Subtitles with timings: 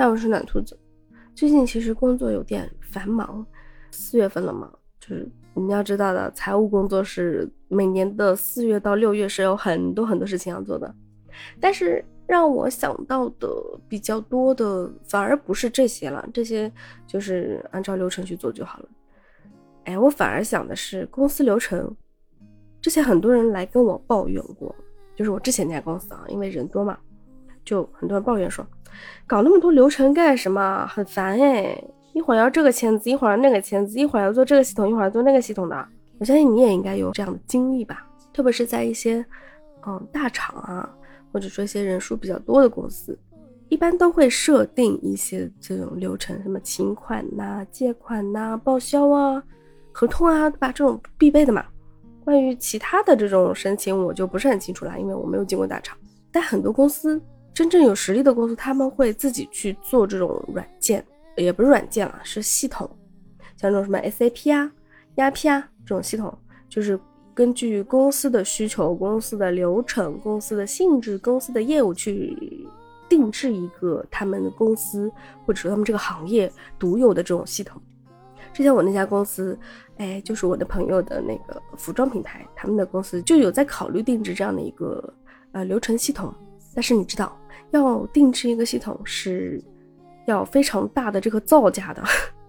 [0.00, 0.74] 嗨，我是暖兔子。
[1.34, 3.44] 最近其实工作有点繁忙，
[3.90, 10.94] 四月份了嘛，就是你们要知道的，财务工作是每年的四月到六月是有很多很多事情要做的。
[11.60, 13.46] 但是让我想到的
[13.90, 16.72] 比较多的，反而不是这些了，这些
[17.06, 18.88] 就是按照流程去做就好了。
[19.84, 21.94] 哎，我反而想的是公司流程。
[22.80, 24.74] 之前很多人来跟我抱怨过，
[25.14, 26.98] 就是我之前那家公司啊，因为人多嘛，
[27.66, 28.66] 就很多人抱怨说。
[29.26, 30.86] 搞那么多流程干什么？
[30.86, 31.82] 很烦哎！
[32.12, 35.88] 一会儿要这个签字，一会儿要那个签字，一会儿要做这个系统，一会儿要做那个系统的。
[36.18, 38.04] 我相信你也应该有这样的经历吧？
[38.32, 39.24] 特别是在一些
[39.86, 40.92] 嗯大厂啊，
[41.32, 43.16] 或者说一些人数比较多的公司，
[43.68, 49.40] 一般都会设定一些这种流程，什么请款呐、借款呐、报销啊、
[49.92, 50.72] 合同啊，对吧？
[50.72, 51.64] 这种必备的嘛。
[52.24, 55.96] 关于其他的这种申请，我就不是很清楚了，因为我没有进过大厂。
[56.32, 57.22] 但很多公司。
[57.60, 61.04] 真正有实力的公司，他们会自己去做这种软件，
[61.36, 62.88] 也不是软件了，是系统，
[63.54, 64.72] 像这种什么 SAP 啊、
[65.14, 66.34] ERP 啊这种系统，
[66.70, 66.98] 就是
[67.34, 72.66] 根据公司的需求、公司的流程、公司的性质、公司的业务去
[73.10, 75.12] 定制一个他们公司
[75.44, 77.78] 或者说他们这个行业独有的这种系统。
[78.54, 79.58] 之前我那家公司，
[79.98, 85.12] 哎，就是我的朋友的那个服装品牌，他们的公司就有在考虑定制这样的一个
[85.52, 86.34] 呃流程系统。
[86.72, 87.36] 但是你知道，
[87.70, 89.62] 要定制一个系统是
[90.26, 92.02] 要非常大的这个造价的，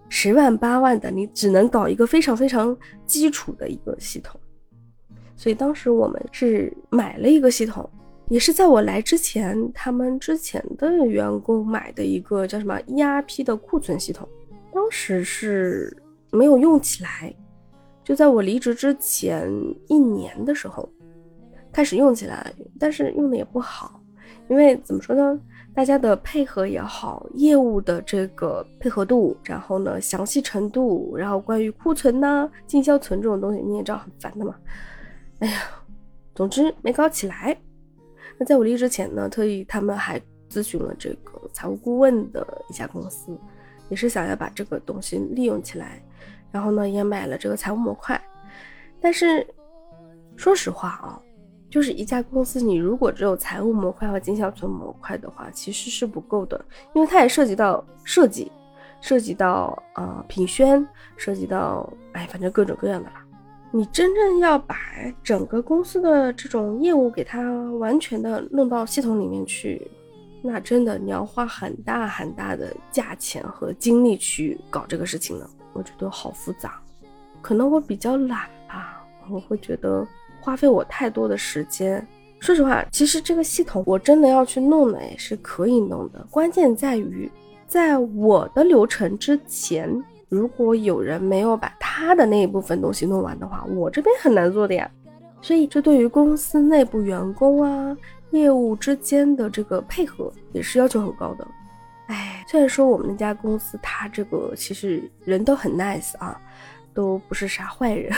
[0.08, 4.40] 十万八万的，你只能搞一个非常非常基础的一个系统。
[5.36, 7.88] 所以当时我们是买了一个系统，
[8.28, 14.28] 也是在我来之前，他们之前的员工买的一个叫什么 ERP 的库存系统，
[14.72, 15.96] 当时是
[16.30, 17.34] 没有用起来，
[18.04, 19.50] 就在我离职之前
[19.88, 20.88] 一年的时候
[21.72, 24.01] 开始用起来，但是用的也不好。
[24.48, 25.40] 因为怎么说呢，
[25.74, 34.54] 大家的配合也好，业务的这个配合度，然后呢详细程度，然后关于库存呐、进销存这种东西，你也知道很烦的嘛。
[35.38, 35.62] 哎呀，
[36.34, 37.56] 总之没搞起来。
[38.36, 40.20] 那在我离职前呢，特意他们还
[40.50, 43.38] 咨询了这个财务顾问的一家公司，
[43.88, 46.02] 也是想要把这个东西利用起来，
[46.50, 48.20] 然后呢也买了这个财务模块。
[49.00, 49.46] 但是
[50.36, 51.22] 说实话啊。
[51.72, 56.62] 就是一家公司，你如果只有财务模块和经销存模块的话，其实是不够的，
[56.92, 58.52] 因为它也涉及到设计，
[59.00, 63.24] 涉及到呃品宣，涉及到哎，反正各种各样的啦。
[63.70, 64.76] 你真正要把
[65.24, 69.90] 整个公司的这种业务给它完全的弄到系统里面去，
[70.42, 75.48] 那真的你要花很大很大的价钱和精力去搞这个事情呢。
[75.72, 76.78] 我觉得好复杂，
[77.40, 80.06] 可能我比较懒吧，我会觉得。
[80.42, 82.04] 花费我太多的时间。
[82.40, 86.26] 说实话，其实这个系统我真的要去弄呢，也是可以弄的。
[86.28, 87.30] 关键在于，
[87.68, 89.88] 在我的流程之前，
[90.28, 94.90] 如果有人没有把他的那一部分东西弄完的话，我这边很难做的呀。
[95.40, 97.96] 所以，这对于公司内部员工啊、
[98.32, 101.46] 业务之间的这个配合也是要求很高的。
[102.08, 106.40] 哎，虽然说我们那家公司他这个其实人都很 nice 啊，
[106.92, 108.12] 都不是啥坏人。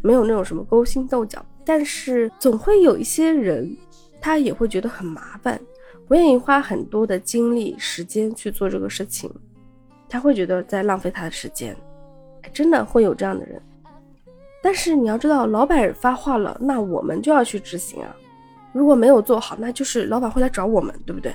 [0.00, 3.76] 没有那种什么勾心斗角，但是总会有一些人，
[4.20, 5.60] 他也会觉得很麻烦，
[6.06, 9.30] 不愿意花很多的精力时间去做这个事情，
[10.08, 11.76] 他会觉得在浪费他的时间，
[12.52, 13.60] 真的会有这样的人。
[14.62, 18.14] 但是你要知道，老板发话了，那我们就要去执行啊。
[18.72, 21.34] 如果没有做好，那就是老板会来找我们，对不对？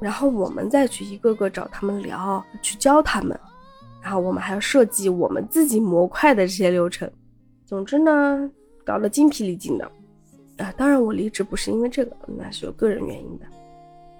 [0.00, 3.38] 然后我们再去一个个找他们聊，去教他们，
[4.00, 7.10] 然后我们还要设计我们自己模块的这些流程。
[7.72, 8.50] 总之呢，
[8.84, 9.90] 搞得精疲力尽的，
[10.58, 13.46] 啊，当然我离职不是因为这个，那是有个人原因的。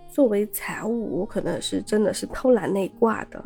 [0.08, 3.44] 作为财务，我可能是真的是偷懒内挂的，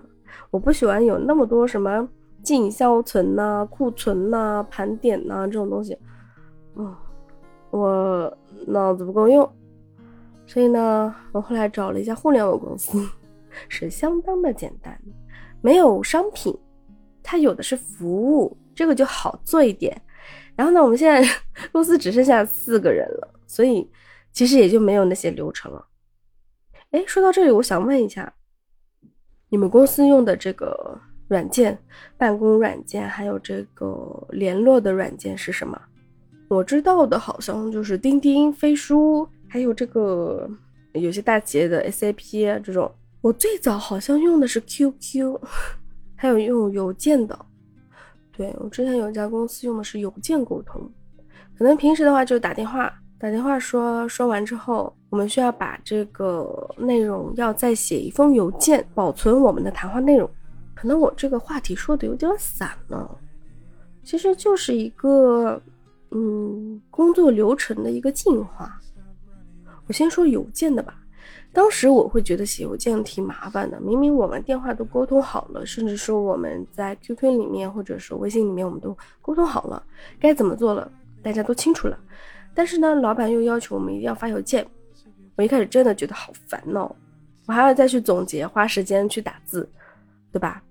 [0.53, 2.09] 我不喜欢有那么多什么
[2.41, 5.99] 进销存呐、库存呐、盘点呐这种东西，
[6.77, 6.95] 嗯，
[7.71, 9.51] 我脑子不够用，
[10.47, 13.05] 所以呢，我后来找了一家互联网公司，
[13.69, 14.97] 是相当的简单，
[15.61, 16.57] 没有商品，
[17.25, 18.57] 它有的是服务。
[18.77, 20.01] 这个就好做一点，
[20.55, 21.29] 然后呢，我们现在
[21.73, 23.91] 公司只剩下四个人了，所以
[24.33, 25.85] 其实也就没有那些流程了。
[26.91, 28.35] 哎，说到这里，我想问一下，
[29.49, 31.79] 你们公司用的这个软件，
[32.19, 35.81] 办公软件还有这个联络的软件是什么？
[36.49, 40.49] 我知道的好像就是钉钉、飞书，还有这个
[40.93, 42.95] 有些大企业的 SAP 这种。
[43.23, 45.41] 我最早好像用的是 QQ，
[46.15, 47.46] 还有用邮件的。
[48.37, 50.81] 对我之前有一家公司用的是邮件沟通，
[51.57, 60.29] 可能平时的话就打电话，打电话说说完之后，我们需要把这个内容要再写一封邮件保存我们的谈话内容。
[60.75, 63.19] 可能我这个话题说的有点散了，
[64.05, 65.59] 其实就是一个
[66.11, 68.79] 嗯工作流程的一个进化。
[69.87, 71.01] 我先说邮件的吧。
[71.57, 79.83] 当时我会觉得写邮件挺麻烦的，明明我们电话都沟通好了，甚至说我们在 QQ 里面或者说微信里面我们都沟通好了，
[80.21, 80.93] 该怎么做了，
[81.23, 81.99] 大家都清楚了。
[82.55, 84.67] 但是呢，老板又要求我们一定要发邮件，
[85.35, 86.95] 我一开始真的觉得好烦哦，
[87.47, 89.67] 我还要再去总结，花时间去打字，
[90.31, 90.63] 对吧？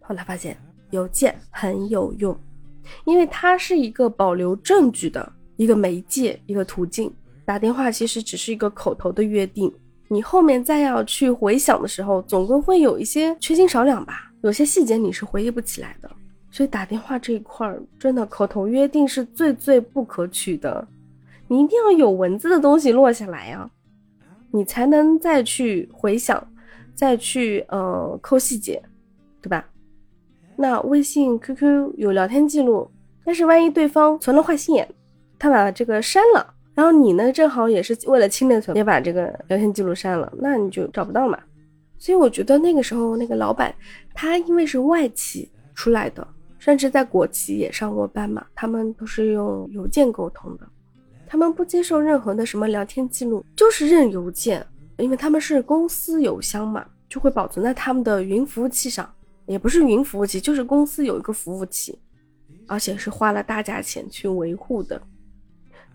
[0.00, 0.56] 后来发现
[0.90, 2.38] 邮件很有用，
[3.04, 7.12] 因为它是一个保留证据的一个媒介，一个途径。
[7.44, 9.74] 打电话其实只是一个口头的约定。
[10.08, 16.10] 你后面再要去回想的时候，总归会有一些缺斤少两吧，有些细节你是回忆不起来的。
[16.50, 20.88] 所以打电话这一块儿，真的口头约定是最最不可取的。
[21.46, 23.70] 你一定要有文字的东西落下来呀，
[24.50, 26.42] 你才能再去回想，
[26.94, 28.82] 再去呃抠细节，
[29.42, 29.66] 对吧？
[30.56, 32.90] 那微信、QQ 有聊天记录，
[33.24, 34.88] 但是万一对方存了坏心眼，
[35.38, 36.54] 他把这个删了。
[36.78, 41.36] 然后你呢，正好也是为了清内存，也把这个聊天记录删了，那你就找不到嘛。
[41.98, 43.74] 所以我觉得那个时候那个老板，
[44.14, 46.24] 他因为是外企出来的，
[46.56, 50.68] 甚至在国企也上过班嘛，他们都是用邮件沟通的，
[51.26, 54.64] 他们不接受任何的什么聊天记录，就是认邮件，
[54.98, 59.12] 因为他们是公司邮箱嘛，就会保存在他们的云服务器上，
[59.46, 61.98] 也不是云服务器，就是公司有一个服务器，
[62.68, 65.02] 而且是花了大价钱去维护的。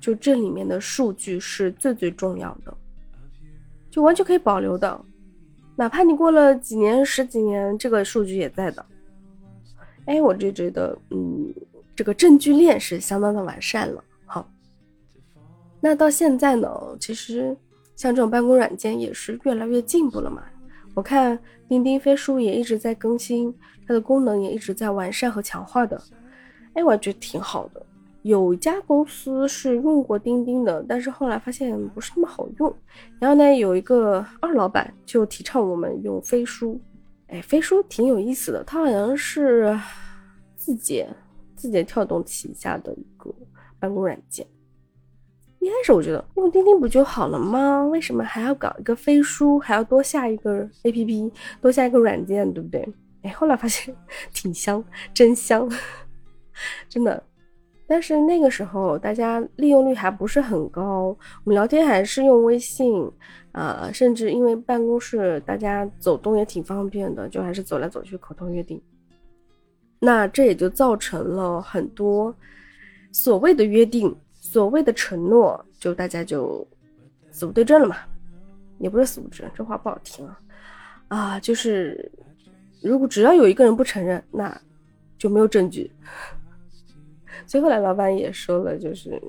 [0.03, 2.77] 就这里面的数据是最最重要的，
[3.89, 4.99] 就完全可以保留的，
[5.77, 8.85] 哪怕你过了几年、十几年，这个数据也在的。
[10.03, 11.53] 哎，我就觉得，嗯，
[11.95, 14.03] 这个证据链是相当的完善了。
[14.25, 14.45] 好，
[15.79, 17.55] 那到现在呢，其实
[17.95, 20.43] 像这种办公软件也是越来越进步了嘛。
[20.93, 21.39] 我看
[21.69, 23.55] 钉钉飞书也一直在更新，
[23.87, 25.97] 它的功能也一直在完善和强化的。
[26.73, 27.85] 哎，我觉得挺好的。
[28.23, 32.73] 有一家公司是用过钉钉的，但是后来发现不是那么好用。
[33.19, 36.79] 然后呢，有一个二老板就提倡我们用飞书。
[37.27, 39.77] 哎，飞书挺有意思的，它好像是
[40.55, 41.07] 字节
[41.55, 43.33] 字节跳动旗下的一个
[43.77, 44.47] 办公软件。
[45.59, 47.85] 一开始我觉得用钉钉不就好了吗？
[47.85, 51.31] 为什么还要搞一个飞书，还要多下一个 APP，
[51.61, 52.87] 多下一个软件，对不对？
[53.23, 53.93] 哎，后来发现
[54.33, 54.81] 挺香，
[55.13, 55.69] 真香，
[56.87, 57.21] 真的。
[57.85, 63.11] 但是那个时候大家利用率还不是很高，我们聊天还是用微信，
[63.51, 68.81] 啊，甚至因为办公室大家走动也挺方便的，就还是走来走去口头约定。
[69.99, 72.33] 那这也就造成了很多
[73.11, 76.65] 所谓的约定、所谓的承诺，就大家就
[77.31, 77.97] 死无对证了嘛，
[78.79, 80.39] 也不是死无对证，这话不好听啊，
[81.09, 82.11] 啊，就是
[82.81, 84.59] 如果只要有一个人不承认，那
[85.17, 85.91] 就没有证据。
[87.45, 89.21] 所以后来老板也说了，就是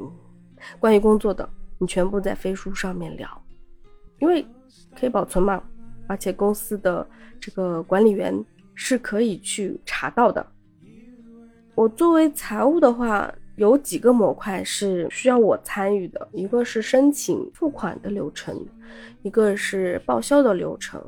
[0.79, 3.29] 关于工作的，你全部在飞书上面聊，
[4.19, 4.45] 因为
[4.99, 5.63] 可以保存嘛，
[6.07, 7.07] 而且公司的
[7.41, 8.33] 这个管理员
[8.75, 10.47] 是可以去查到的。
[11.75, 18.65] 我作为财务的话，有几个模块是需要我参与的，一个是申请付款的流程，
[19.23, 21.03] 一个是报销的流程，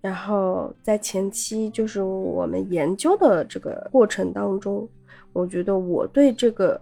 [0.00, 4.88] 然后在前期就是我们研究的这个过程当中。
[5.32, 6.80] 我觉得我对这个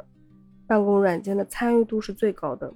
[0.66, 2.72] 办公软件的参与度是最高的。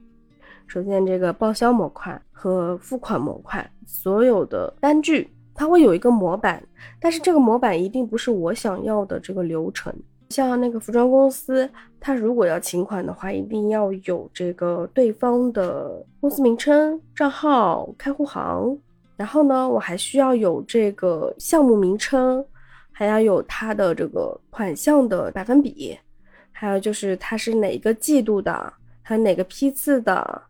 [0.67, 6.63] 首先，这个报销模块和付款模块，所有的单据它会有一个模板，
[6.99, 9.95] 但是这个模板一定不是我想要的这个流程。
[10.31, 11.69] 像那个服装公司，
[12.01, 18.77] 它如果要请款的话，一定要有这个对方的公司名称、账号、开户行，
[19.17, 22.45] 然后呢，我还需要有这个项目名称。
[22.97, 25.99] 还要有它的这个款项的百分比，
[26.53, 28.73] 还有就是它是哪个季度的，
[29.03, 30.43] 还有哪个批次的，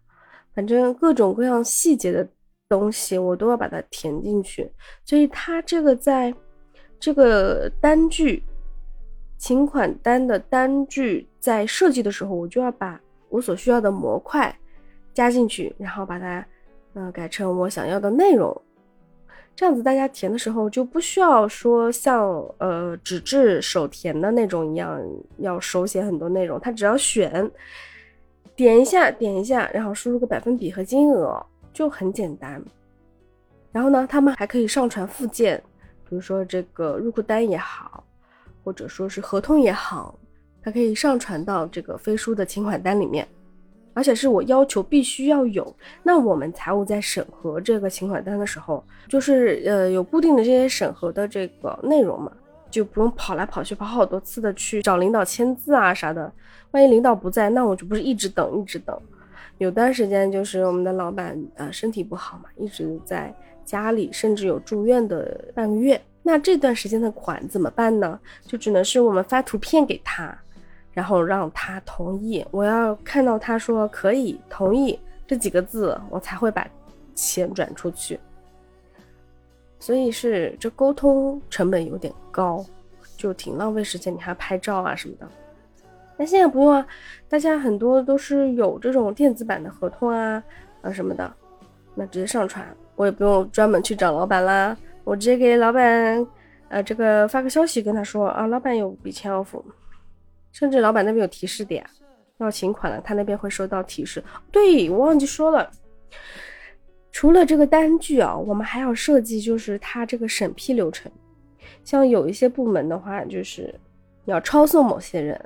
[0.55, 2.29] 反正各种各样细节的
[2.69, 4.71] 东西我都要把它填进去。
[5.07, 6.33] 所以它这个在
[7.01, 8.43] 这个单据
[9.39, 14.55] 请款单的单据在设计的时候，我就要把我所需要的模块
[15.15, 16.47] 加进去，然后把它
[16.93, 18.61] 呃改成我想要的内容。
[19.57, 25.01] 这样子大家填的时候就不需要说像呃纸质手填的那种一样，
[25.39, 26.59] 要手写很多内容。
[26.59, 27.49] 他只要选，
[28.57, 31.41] 点一下，点一下，然后输入个百分比和金额，
[31.73, 32.61] 就很简单。
[33.71, 35.63] 然后呢，他们还可以上传附件，
[36.09, 38.03] 比如说这个入库单也好，
[38.65, 40.19] 或者说是合同也好，
[40.63, 43.27] 它可以上传到这个飞书的请款单里面。
[43.95, 45.75] 而且是我要求必须要有。
[46.03, 52.31] 那我们财务在审核这个请款单的时候，就是呃有固定的这些审核的这个内容嘛，
[52.71, 56.31] 就不用跑来跑去跑好多次的去找领导签字啊啥的。
[56.73, 59.01] 万一领导不在，那我就不是一直等一直等。
[59.59, 63.33] 有段时间就是我们的老板呃身体不好嘛，一直在
[63.65, 66.01] 家里，甚至有住院的半个月。
[66.25, 68.19] 那这段时间的款怎么办呢？
[68.45, 70.37] 就只能是我们发图片给他。
[70.95, 76.67] 然后让他同意，我要看到他说可以同意这几个字，我才会把
[77.15, 78.19] 钱转出去。
[79.81, 82.65] 所以是这沟通成本有点高，
[83.17, 84.15] 就挺浪费时间。
[84.15, 85.29] 你还要拍照啊什么的。
[86.17, 86.87] 那现在不用啊，
[87.29, 90.43] 大家很多都是有这种电子版的合同啊
[90.81, 91.31] 啊什么的，
[91.95, 96.27] 那直接上传，我也不用专门去找老板啦，我直接给老板
[96.69, 99.63] 呃这个发个消息跟他说啊，老板有笔钱要付。
[100.55, 101.85] 甚至老板那边有提示点，
[102.39, 104.23] 要请款了，他那边会收到提示。
[104.53, 105.69] 对我忘记说了，
[107.11, 111.11] 除了这个单据啊，我们还要设计就是他这个审批流程。
[111.83, 113.75] 像有一些部门的话，就是
[114.27, 115.39] 要抄送某些人，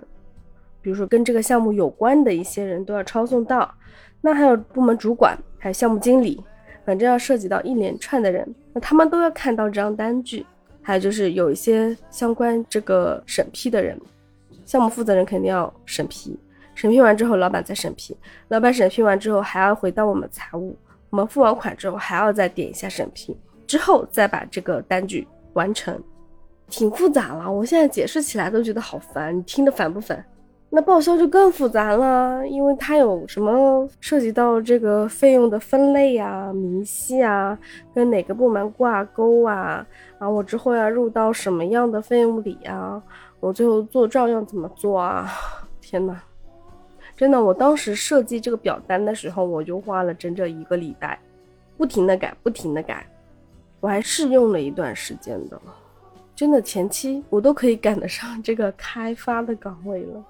[0.82, 3.74] 比如说跟这个项目有关的一些人都要抄送到。
[4.20, 6.38] 那还有部门主管，还有项目经理，
[6.84, 10.44] 反正要涉及到一连串的人，那他们都要看到这张单据。
[10.82, 13.98] 还有就是有一些相关这个审批的人。
[14.68, 16.38] 项目负责人肯定要审批，
[16.74, 18.14] 审批完之后，老板再审批，
[18.48, 20.76] 老板审批完之后还要回到我们财务，
[21.08, 23.34] 我们付完款之后还要再点一下审批，
[23.66, 25.98] 之后再把这个单据完成，
[26.68, 27.50] 挺复杂了。
[27.50, 30.22] 我现在解释起来都觉得好烦，你听得烦不烦？
[30.68, 37.58] 那报销就更复杂了，因为它有什么涉及到这个费用的分类呀、明细啊，
[37.94, 39.86] 跟哪个部门挂钩啊，
[40.18, 43.02] 啊，我之后要入到什么样的费用里啊？
[43.40, 45.30] 我最后做账要怎么做啊？
[45.80, 46.20] 天哪，
[47.16, 51.18] 真的，我当时设计这个表单的时候，我就花了整整一个礼拜，
[51.76, 53.06] 不停的改，不停的改，
[53.80, 55.60] 我还试用了一段时间的，
[56.34, 60.24] 真的前期我都可以赶得上这个开发的岗位了。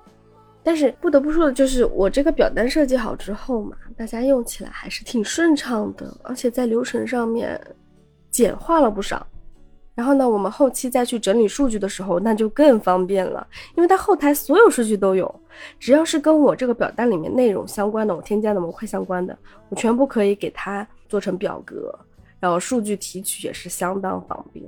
[0.63, 7.59] 但是不得不说的就是，我这个表单设计好之后嘛，大家用起来还是挺顺畅的，而且在流程上面
[8.31, 9.27] 简化了不少。
[9.99, 15.29] 然后呢，我们后期再去整理数据的时候，那就更方便了，因为它后台所有数据都有，
[15.81, 19.37] 只要是跟我这个表单里面内容相关的，我添加的模块相关的，
[19.69, 21.93] 我全部可以给它做成表格，
[22.39, 24.65] 然后数据提取也是相当方便。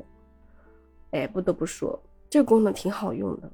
[1.13, 1.97] 哎，不得不说，
[2.29, 3.49] 这个功能挺好用的。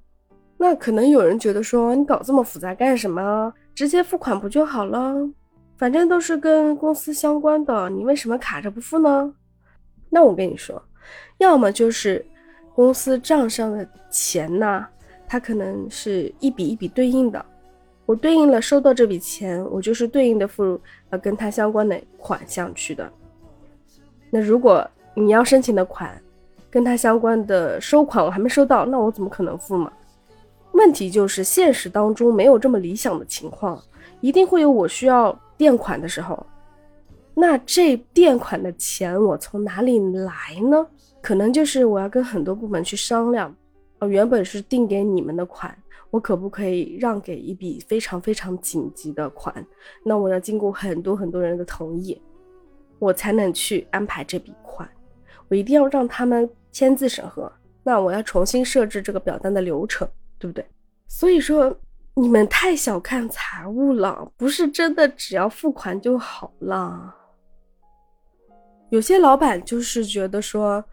[0.56, 3.52] 那可能有人觉得说，你搞这么复杂干什么？
[3.74, 5.14] 直接付款不就好了？
[5.76, 9.34] 反正都是跟公司相关的，你为什么卡着不付呢？
[10.08, 10.82] 那我跟你说。
[11.38, 12.24] 要么就是
[12.74, 14.86] 公司账上的钱呢，
[15.26, 17.44] 它可能是一笔一笔对应的，
[18.04, 23.10] 我对应了收到这笔钱，我就是对应的付呃跟它相关的款项去的。
[24.30, 26.20] 那如果你要申请的款
[26.70, 29.92] 跟它相关的收款我还没收到，那我怎么可能付嘛？
[30.72, 33.82] 问题就是现实当中没有这么理想的情况，
[34.20, 36.44] 一定会有我需要垫款的时候。
[37.34, 40.86] 那这垫款的钱我从哪里来呢？
[41.26, 43.52] 可能就是我要跟很多部门去商量，
[43.98, 45.76] 呃，原本是定给你们的款，
[46.12, 49.52] 我可不可以让给一笔非常非常紧急的款？
[50.04, 52.22] 那我要经过很多很多人的同意，
[53.00, 54.88] 我才能去安排这笔款。
[55.48, 57.52] 我一定要让他们签字审核，
[57.82, 60.64] 那我要重新设置这个表单的流程，对不对？
[61.08, 61.76] 所以说
[62.14, 67.12] 你们太小看财务了，不是真的只要付款就好了。
[68.90, 70.84] 有些老板就是觉得说，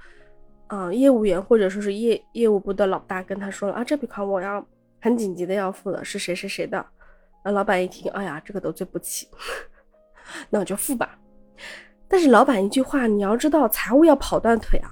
[0.73, 4.65] 啊，业务员或者说是业业务部的老大跟他说了啊，这笔款我要
[4.99, 6.83] 很紧急的要付的，是谁谁谁的？
[7.45, 9.27] 那老板一听，哎呀，这个得罪不起，
[10.49, 11.19] 那我就付吧。
[12.07, 14.89] 但是老板一句话，你要知道，财务要跑断腿啊，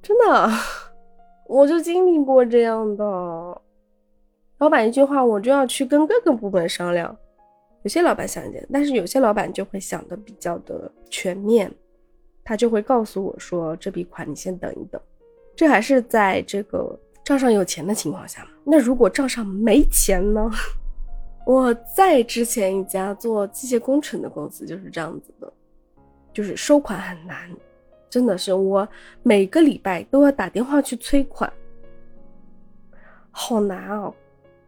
[0.00, 0.50] 真的，
[1.46, 3.04] 我就经历过这样的。
[4.58, 7.14] 老板一句话，我就要去跟各个部门商量。
[7.82, 11.70] 有些老板想一点，但是有些老板就会想的比较的全面。
[12.44, 15.00] 他就会告诉我说：“这笔款你先等一等，
[15.54, 18.46] 这还是在这个账上有钱的情况下。
[18.64, 20.50] 那如果账上没钱呢？
[21.46, 25.52] 我在之前一家做机械工程的公司就是这样子的，
[26.32, 27.50] 就是收款很难，
[28.08, 28.86] 真的是我
[29.22, 31.50] 每个礼拜都要打电话去催款，
[33.30, 34.12] 好难啊！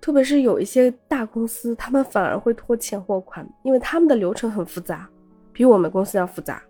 [0.01, 5.09] 特别是有一些大公司，他们反而会拖欠货款，因为他们的流程很复杂，
[5.53, 6.61] 比我们公司要复杂。”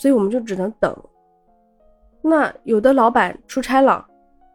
[0.00, 0.96] 所以我们就只能等。
[2.22, 4.02] 那有的老板出差了，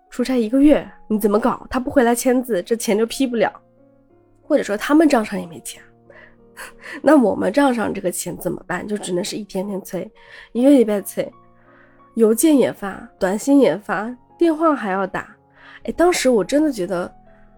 [0.10, 1.68] 出差一个月，你怎么搞？
[1.70, 3.54] 他不回来签字，这钱就批不了。
[4.42, 5.84] 或者说他们账上也没钱，
[7.04, 8.88] 那我们账上这个钱怎么办？
[8.88, 10.12] 就只能是一天天催，
[10.52, 11.32] 一个礼拜催，
[12.16, 15.36] 邮件也发，短信也发，电话还要打。
[15.84, 17.14] 哎，当时我真的觉得，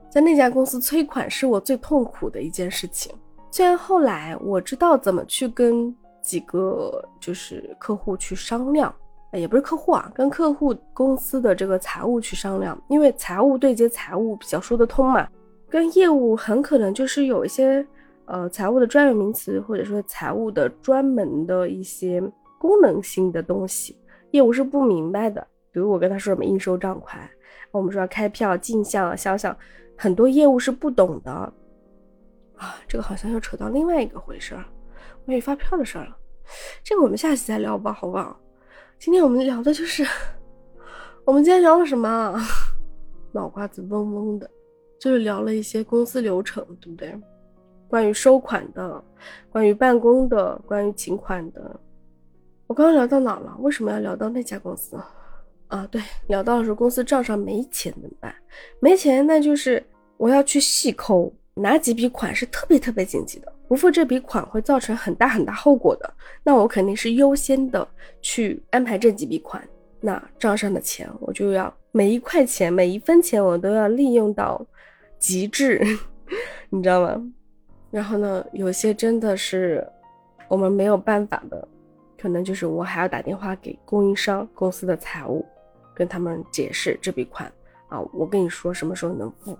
[0.09, 3.15] 在那家公司催款是我最痛苦的一件事情。
[3.49, 5.95] 虽然后来我知道怎么去跟
[6.27, 8.93] 几个就是客户去商量，
[9.31, 15.27] 也不是客户啊，跟客户公司的这个财务去商量，因为财务对接财务比较说得通嘛，
[15.69, 17.85] 跟业务很可能就是有一些。
[18.29, 22.21] 呃，财务的专有名词，或者说财务的专门的一些
[22.59, 23.95] 功能性的东西，
[24.31, 25.39] 业务是不明白的。
[25.71, 27.17] 比如我跟他说什么应收账款，
[27.71, 29.55] 我们说开票进项，销项
[29.95, 31.53] 很多业务是不懂的啊。
[32.85, 34.65] 这个好像又扯到另外一个回事儿，
[35.27, 36.17] 关于发票的事儿了。
[36.81, 38.39] 这个我们下期再聊吧，好不好？
[38.97, 40.07] 今天我们聊的就是，
[41.25, 42.41] 我们今天聊了什么？
[43.33, 44.49] 脑瓜子嗡嗡的，
[44.97, 47.13] 就是聊了一些公司流程，对不对？
[47.89, 49.03] 关于收款的，
[49.49, 51.77] 关于办公的，关于请款的，
[52.67, 53.53] 我刚刚聊到哪了？
[53.59, 54.97] 为什么要聊到那家公司？
[55.67, 58.33] 啊，对，聊到的是公司账上没钱怎么办？
[58.79, 67.87] 没钱，那就是我要去细抠哪几笔款是特别特别紧急的，不付这笔款会造成很大很大后果的，那我肯定是优先的
[68.21, 69.61] 去安排这几笔款。
[69.99, 74.63] 那账上的钱，我就要每一块钱每一分钱我都要利用到
[75.17, 75.81] 极致，
[76.69, 77.21] 你知道吗？
[77.89, 79.85] 然后呢，有些真的是
[80.47, 81.67] 我们没有办法的，
[82.17, 85.43] 可能就是我还要打电话给供应商公司的财务，
[85.95, 87.51] 跟他们解释这笔款
[87.89, 89.57] 啊，我跟你说什么时候能付，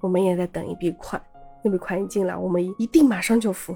[0.00, 1.20] 我们也在等一笔款，
[1.62, 3.74] 那笔款一进来，我们一定马上就付。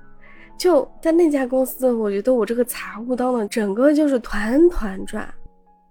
[0.58, 5.32] 就在那家公司，我觉得我这个财务当的整个就是团团转，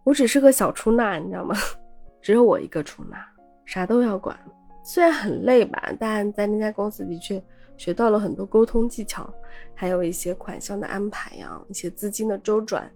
[0.03, 1.55] 我只是个小出纳，你知道吗？
[2.21, 3.17] 只有我一个出纳，
[3.65, 4.37] 啥都要管。
[4.83, 7.41] 虽然很累吧，但在那家公司的确
[7.77, 9.33] 学到了很多沟通技巧，
[9.73, 12.89] 还有一些款项的安排呀，一些资金的周转，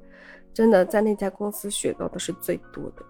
[0.54, 3.04] 真的在那家公司学到的是最多的。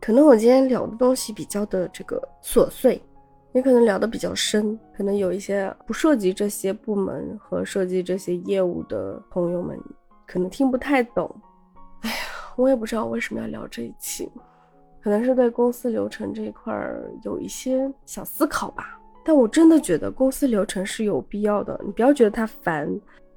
[0.00, 3.00] 可能我今天聊的东西比较的这个琐碎，
[3.54, 9.80] 也可能聊的比较深，可能有一些不涉及这些部门和涉及这些业务的朋友们
[10.26, 11.32] 可能听不太懂。
[12.00, 12.16] 哎呀，
[12.56, 14.28] 我也不知道为什么要聊这一期。
[15.00, 21.80] 可能是对公司流程这一块儿有一些小思考吧，但我真的觉得公司流程是有必要的。
[21.84, 22.88] 你不要觉得它烦，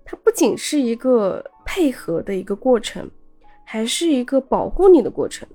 [0.04, 3.08] 它不仅是一个配合的一个过程，
[3.66, 5.48] 还是一个保护你的过程，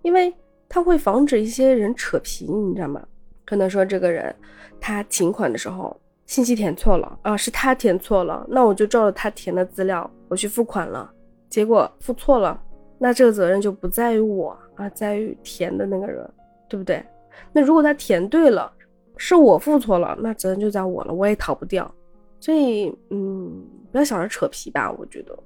[0.00, 0.34] 因为
[0.68, 3.06] 它会防止一些人扯皮，你知道吗？
[3.44, 4.34] 可能说这个人
[4.80, 11.10] 他请款的时候信息填错了啊，是他填错了，那我就照着他填的资料我去付款了，
[11.48, 12.60] 结果付错了，
[12.98, 14.56] 那这个责任就不在于我。
[14.76, 16.26] 啊，在于填的那个人，
[16.66, 17.04] 对不对？
[17.52, 18.72] 那如果他填对了，
[19.18, 21.94] 是我付错了，那责任就在我了，我也逃不掉。
[22.40, 25.38] 所以，嗯，不要想着扯皮吧，我觉得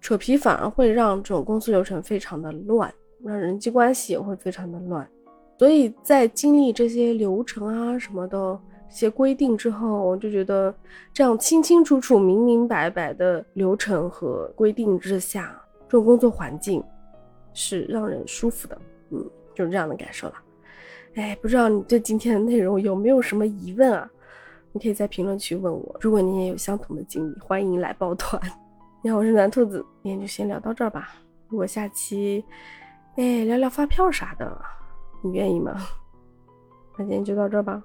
[0.00, 5.06] 扯皮反而会让这种公司流程非常的乱，让人际关系也会非常的乱。
[5.58, 8.58] 所以在经历这些流程啊什么的
[8.90, 10.74] 一些规定之后，我就觉得
[11.12, 16.82] 这样清清楚楚、明明白白的流程和规定之下，这种工作环境。
[17.56, 18.76] 是让人舒服的，
[19.10, 20.34] 嗯，就是这样的感受了。
[21.14, 24.10] 哎，不知道你对今天的内容有没有什么疑问啊？
[24.72, 25.96] 你可以在评论区问我。
[26.00, 28.42] 如果你也有相同的经历，欢迎来抱团。
[29.02, 31.14] 你好，我是蓝兔子，今天就先聊到这儿吧。
[31.46, 32.44] 如果下期，
[33.14, 34.60] 哎，聊聊发票啥的，
[35.24, 35.74] 你愿意吗？
[36.96, 37.82] 那今天就到这吧，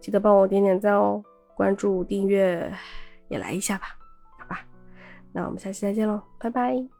[0.00, 1.24] 记得帮我点点赞哦，
[1.56, 2.70] 关注、订阅
[3.28, 3.86] 也来一下吧，
[4.38, 4.60] 好吧？
[5.32, 6.99] 那我们下期再见喽，拜拜。